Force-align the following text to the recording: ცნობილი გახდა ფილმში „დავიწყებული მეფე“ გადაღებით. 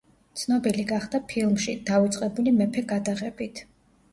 ცნობილი 0.43 0.85
გახდა 0.91 1.19
ფილმში 1.33 1.75
„დავიწყებული 1.91 2.55
მეფე“ 2.63 2.85
გადაღებით. 2.95 3.63